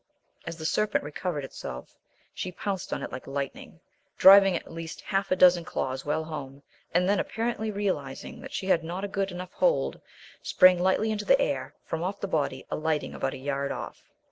As 0.47 0.57
the 0.57 0.65
serpent 0.65 1.03
recovered 1.03 1.45
itself, 1.45 1.95
she 2.33 2.51
pounced 2.51 2.91
on 2.91 3.03
it 3.03 3.11
like 3.11 3.27
lightning, 3.27 3.79
driving 4.17 4.55
at 4.55 4.71
least 4.71 4.99
half 5.01 5.29
a 5.29 5.35
dozen 5.35 5.63
claws 5.63 6.03
well 6.03 6.23
home, 6.23 6.63
and 6.91 7.07
then, 7.07 7.19
apparently 7.19 7.69
realizing 7.69 8.41
that 8.41 8.51
she 8.51 8.65
had 8.65 8.83
not 8.83 9.03
a 9.05 9.07
good 9.07 9.31
enough 9.31 9.51
hold, 9.51 10.01
sprang 10.41 10.79
lightly 10.79 11.11
into 11.11 11.23
the 11.25 11.39
air 11.39 11.75
from 11.85 12.01
off 12.01 12.19
the 12.19 12.27
body, 12.27 12.65
alighting 12.71 13.13
about 13.13 13.35
a 13.35 13.37
yard 13.37 13.71
off. 13.71 14.09